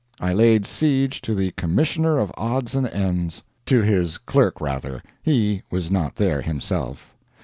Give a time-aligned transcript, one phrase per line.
[0.19, 3.43] I laid siege to the Commissioner of Odds and Ends.
[3.67, 7.13] To his clerk, rather he was not there himself.